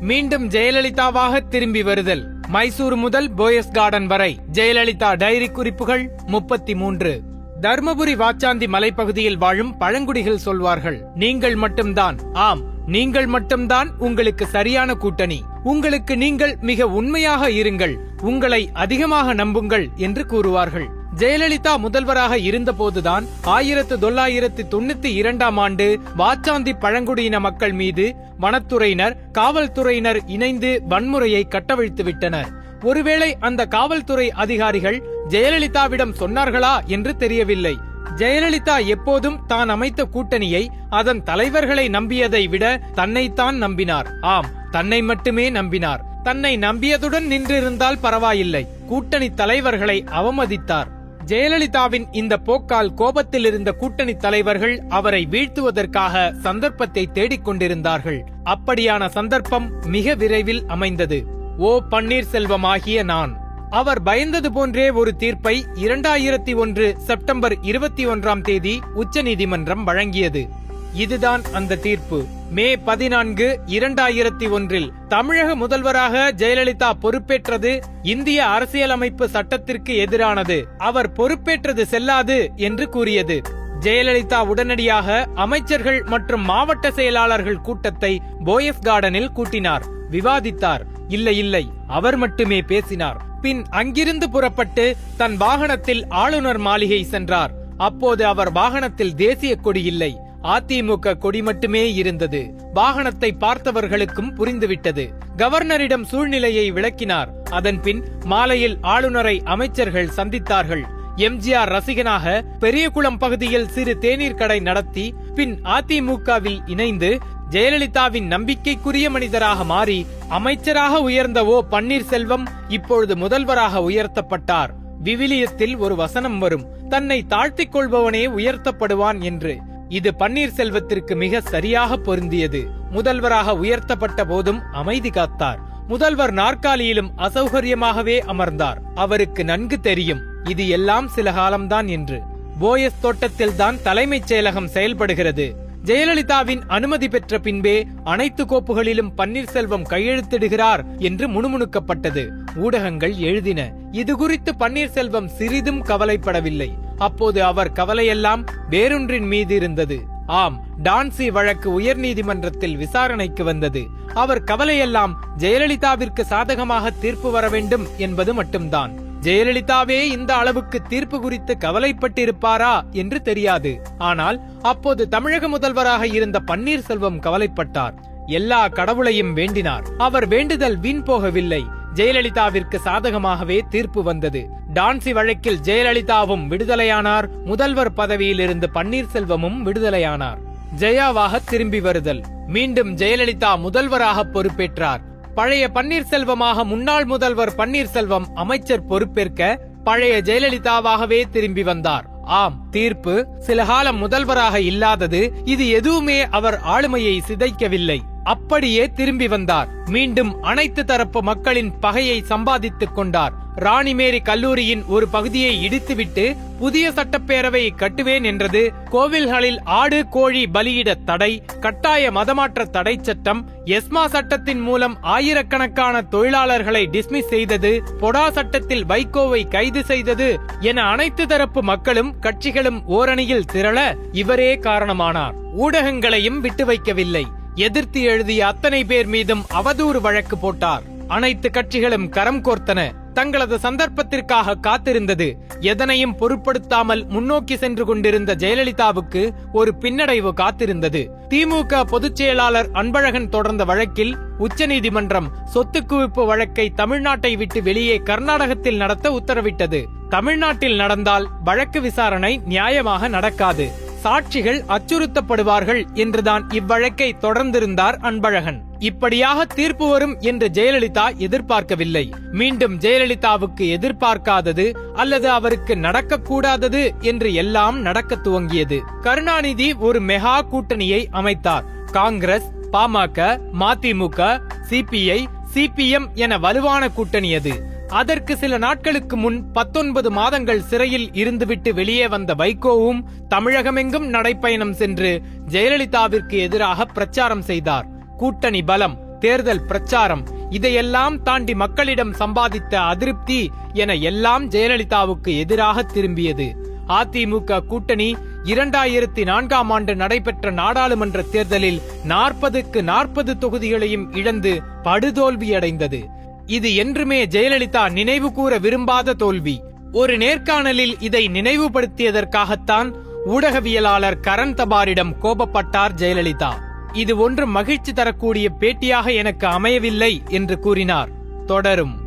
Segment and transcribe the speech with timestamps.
[0.00, 2.28] மீண்டும் ஜெயலலிதாவாக திரும்பி வருதல்.
[2.48, 4.38] மைசூர் முதல் போயஸ் கார்டன் வரை.
[4.52, 7.22] ஜெயலலிதா டைரி குறிப்புகள் முப்பத்தி மூன்று
[7.60, 11.04] தர்மபுரி வாச்சாந்தி மலைப்பகுதியில் வாழும் பழங்குடிகள் சொல்வார்கள்.
[11.14, 12.18] நீங்கள் மட்டும்தான்.
[12.32, 15.42] ஆம் நீங்கள் மட்டும்தான் உங்களுக்கு சரியான கூட்டணி.
[15.62, 17.96] உங்களுக்கு நீங்கள் மிக உண்மையாக இருங்கள்.
[18.22, 20.86] உங்களை அதிகமாக நம்புங்கள் என்று கூறுவார்கள்.
[21.16, 30.82] ஜெயலலிதா முதல்வராக இருந்தபோதுதான் ஆயிரத்து தொள்ளாயிரத்து தொண்ணூத்தி இரண்டாம் ஆண்டு வாச்சாந்தி பழங்குடியின மக்கள் மீது வனத்துறையினர் காவல்துறையினர் இணைந்து
[30.90, 32.48] வன்முறையை கட்டவிழ்த்துவிட்டனர்.
[32.82, 37.76] ஒருவேளை அந்த காவல்துறை அதிகாரிகள் ஜெயலலிதாவிடம் சொன்னார்களா என்று தெரியவில்லை.
[38.16, 44.06] ஜெயலலிதா எப்போதும் தான் அமைத்த கூட்டணியை அதன் தலைவர்களை நம்பியதை விட தன்னைத்தான் நம்பினார்.
[44.20, 45.98] ஆம் தன்னை மட்டுமே நம்பினார்.
[46.22, 48.66] தன்னை நம்பியதுடன் நின்றிருந்தால் பரவாயில்லை.
[48.86, 50.88] கூட்டணி தலைவர்களை அவமதித்தார்.
[51.26, 60.66] ஜெயலலிதாவின் இந்த போக்கால் கோபத்தில் இருந்த கூட்டணி தலைவர்கள் அவரை வீழ்த்துவதற்காக சந்தர்ப்பத்தை தேடிக்கொண்டிருந்தார்கள் அப்படியான சந்தர்ப்பம் மிக விரைவில்
[60.66, 61.24] அமைந்தது.
[61.56, 63.32] ஓ பன்னீர்செல்வம் ஆகிய நான்.
[63.70, 70.48] அவர் பயந்தது போன்றே ஒரு தீர்ப்பை இரண்டாயிரத்தி ஒன்று செப்டம்பர் இருபத்தி ஒன்றாம் தேதி உச்சநீதிமன்றம் வழங்கியது.
[70.96, 72.24] இதுதான் அந்த தீர்ப்பு.
[72.50, 80.62] மே பதினான்கு இரண்டாயிரத்தி ஒன்றில் தமிழக முதல்வராக ஜெயலலிதா பொறுப்பேற்றது இந்திய அரசியலமைப்பு சட்டத்திற்கு எதிரானது.
[80.78, 83.42] அவர் பொறுப்பேற்றது செல்லாது என்று கூறியது.
[83.80, 89.82] ஜெயலலிதா உடனடியாக அமைச்சர்கள் மற்றும் மாவட்ட செயலாளர்கள் கூட்டத்தை போயஸ் கார்டனில் கூட்டினார்.
[90.10, 90.80] விவாதித்தார்.
[91.08, 91.68] இல்லை இல்லை.
[91.86, 93.20] அவர் மட்டுமே பேசினார்.
[93.40, 97.50] பின் அங்கிருந்து புறப்பட்டு தன் வாகனத்தில் ஆளுநர் மாளிகை சென்றார்.
[97.76, 100.18] அப்போது அவர் வாகனத்தில் தேசிய கொடி இல்லை.
[100.46, 102.54] அதிமுக கொடி மட்டுமே இருந்தது.
[102.74, 105.04] வாகனத்தை பார்த்தவர்களுக்கும் புரிந்துவிட்டது.
[105.36, 107.30] கவர்னரிடம் சூழ்நிலையை விளக்கினார்.
[107.50, 110.84] அதன் பின் மாலையில் ஆளுநரை அமைச்சர்கள் சந்தித்தார்கள்.
[111.16, 117.18] எம்ஜிஆர் ரசிகனாக பெரியகுளம் பகுதியில் சிறு தேநீர் கடை நடத்தி பின் அதிமுகவில் இணைந்து
[117.50, 124.68] ஜெயலலிதாவின் நம்பிக்கைக்குரிய மனிதராக மாறி அமைச்சராக உயர்ந்த ஓ பன்னீர்செல்வம் இப்பொழுது முதல்வராக உயர்த்தப்பட்டார்.
[125.04, 126.66] விவிலியத்தில் ஒரு வசனம் வரும்.
[126.88, 129.60] தன்னை தாழ்த்திக் கொள்பவனே உயர்த்தப்படுவான் என்று.
[129.88, 132.66] இது பன்னீர்செல்வத்திற்கு மிக சரியாக பொருந்தியது.
[132.90, 135.56] முதல்வராக உயர்த்தப்பட்ட போதும் அமைதி காத்தார்.
[135.88, 138.80] முதல்வர் நாற்காலியிலும் அசௌகரியமாகவே அமர்ந்தார்.
[138.94, 142.20] அவருக்கு நன்கு தெரியும் இது எல்லாம் சில காலம்தான் என்று.
[142.60, 145.64] போயஸ் தோட்டத்தில் தான் தலைமைச் செயலகம் செயல்படுகிறது.
[145.84, 152.28] ஜெயலலிதாவின் அனுமதி பெற்ற பின்பே அனைத்து கோப்புகளிலும் பன்னீர்செல்வம் கையெழுத்திடுகிறார் என்று முணுமுணுக்கப்பட்டது.
[152.56, 153.72] ஊடகங்கள் எழுதின.
[153.92, 156.85] இது குறித்து பன்னீர்செல்வம் சிறிதும் கவலைப்படவில்லை.
[156.98, 160.04] அப்போது அவர் கவலையெல்லாம் வேறொன்றின் மீது இருந்தது.
[160.26, 163.86] ஆம் டான்சி வழக்கு உயர்நீதிமன்றத்தில் விசாரணைக்கு வந்தது.
[164.14, 169.04] அவர் கவலையெல்லாம் ஜெயலலிதாவிற்கு சாதகமாக தீர்ப்பு வர வேண்டும் என்பது மட்டும்தான்.
[169.20, 173.80] ஜெயலலிதாவே இந்த அளவுக்கு தீர்ப்பு குறித்து கவலைப்பட்டிருப்பாரா என்று தெரியாது.
[173.98, 177.94] ஆனால் அப்போது தமிழக முதல்வராக இருந்த பன்னீர்செல்வம் கவலைப்பட்டார்.
[178.26, 179.84] எல்லா கடவுளையும் வேண்டினார்.
[179.98, 181.66] அவர் வேண்டுதல் வீண் போகவில்லை.
[181.96, 184.48] ஜெயலலிதாவிற்கு சாதகமாகவே தீர்ப்பு வந்தது.
[184.74, 187.26] டான்சி வழக்கில் ஜெயலலிதாவும் விடுதலையானார்.
[187.44, 190.38] முதல்வர் பதவியில் இருந்து பன்னீர்செல்வமும் விடுதலையானார்.
[190.78, 192.22] ஜெயாவாக திரும்பி வருதல்.
[192.46, 194.98] மீண்டும் ஜெயலலிதா முதல்வராக பொறுப்பேற்றார்.
[195.34, 202.06] பழைய பன்னீர்செல்வமாக முன்னாள் முதல்வர் பன்னீர்செல்வம் அமைச்சர் பொறுப்பேற்க பழைய ஜெயலலிதாவாகவே திரும்பி வந்தார்.
[202.22, 208.00] ஆம் தீர்ப்பு சில காலம் முதல்வராக இல்லாதது இது எதுவுமே அவர் ஆளுமையை சிதைக்கவில்லை.
[208.26, 209.68] அப்படியே திரும்பி வந்தார்.
[209.86, 213.44] மீண்டும் அனைத்து தரப்பு மக்களின் பகையை சம்பாதித்துக் கொண்டார்.
[213.54, 222.10] ராணிமேரி கல்லூரியின் ஒரு பகுதியை இடித்துவிட்டு புதிய சட்டப்பேரவையை கட்டுவேன் என்றது கோவில்களில் ஆடு கோழி பலியிட தடை கட்டாய
[222.10, 230.40] மதமாற்ற தடை சட்டம் எஸ்மா சட்டத்தின் மூலம் ஆயிரக்கணக்கான தொழிலாளர்களை டிஸ்மிஸ் செய்தது பொடா சட்டத்தில் வைகோவை கைது செய்தது
[230.60, 233.78] என அனைத்து தரப்பு மக்களும் கட்சிகளும் ஓரணியில் திரள
[234.12, 235.34] இவரே காரணமானார்.
[235.58, 237.24] ஊடகங்களையும் விட்டு வைக்கவில்லை.
[237.56, 240.82] எதிர்த்து எழுதிய அத்தனை பேர் மீதும் அவதூறு வழக்கு போட்டார்.
[241.08, 243.12] அனைத்து கட்சிகளும் கரம் கோர்த்தன.
[243.12, 245.34] தங்களது சந்தர்ப்பத்திற்காக காத்திருந்தது.
[245.60, 251.08] எதனையும் பொருட்படுத்தாமல் முன்னோக்கி சென்று கொண்டிருந்த ஜெயலலிதாவுக்கு ஒரு பின்னடைவு காத்திருந்தது.
[251.30, 259.10] திமுக பொதுச் செயலாளர் அன்பழகன் தொடர்ந்த வழக்கில் உச்சநீதிமன்றம் சொத்து குவிப்பு வழக்கை தமிழ்நாட்டை விட்டு வெளியே கர்நாடகத்தில் நடத்த
[259.10, 259.84] உத்தரவிட்டது.
[260.08, 263.84] தமிழ்நாட்டில் நடந்தால் வழக்கு விசாரணை நியாயமாக நடக்காது.
[264.06, 268.60] சாட்சிகள் அச்சுறுத்தப்படுவார்கள் என்றுதான் இவ்வழக்கை தொடர்ந்திருந்தார் அன்பழகன்.
[268.78, 272.12] இப்படியாக தீர்ப்பு வரும் என்று ஜெயலலிதா எதிர்பார்க்கவில்லை.
[272.32, 278.78] மீண்டும் ஜெயலலிதாவுக்கு எதிர்பார்க்காதது அல்லது அவருக்கு நடக்கக்கூடாதது என்று எல்லாம் நடக்க துவங்கியது.
[279.02, 281.64] கருணாநிதி ஒரு மெகா கூட்டணியை அமைத்தார்.
[281.92, 285.24] காங்கிரஸ் பாமக மதிமுக சிபிஐ
[285.54, 287.74] சிபிஎம் என வலுவான கூட்டணி அது.
[287.88, 296.38] அதற்கு சில நாட்களுக்கு முன் பத்தொன்பது மாதங்கள் சிறையில் இருந்துவிட்டு வெளியே வந்த வைகோவும் தமிழகமெங்கும் நடைப்பயணம் சென்று ஜெயலலிதாவிற்கு
[296.38, 297.86] எதிராக பிரச்சாரம் செய்தார்.
[298.16, 306.56] கூட்டணி பலம் தேர்தல் பிரச்சாரம் இதையெல்லாம் தாண்டி மக்களிடம் சம்பாதித்த அதிருப்தி என எல்லாம் ஜெயலலிதாவுக்கு எதிராக திரும்பியது.
[306.88, 316.15] அதிமுக கூட்டணி இரண்டாயிரத்தி நான்காம் ஆண்டு நடைபெற்ற நாடாளுமன்ற தேர்தலில் நாற்பதுக்கு நாற்பது தொகுதிகளையும் இழந்து படுதோல்வியடைந்தது.
[316.46, 319.62] இது என்றுமே ஜெயலலிதா நினைவு கூற விரும்பாத தோல்வி.
[319.92, 322.92] ஒரு நேர்காணலில் இதை நினைவுபடுத்தியதற்காகத்தான்
[323.26, 326.52] ஊடகவியலாளர் கரண் தபாரிடம் கோபப்பட்டார் ஜெயலலிதா.
[326.92, 331.08] இது ஒன்று மகிழ்ச்சி தரக்கூடிய பேட்டியாக எனக்கு அமையவில்லை என்று கூறினார்.
[331.46, 332.05] தொடரும்.